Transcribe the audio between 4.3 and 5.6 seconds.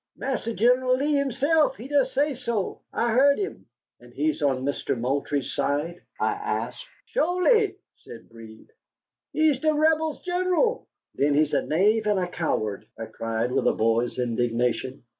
on Mister Moultrie's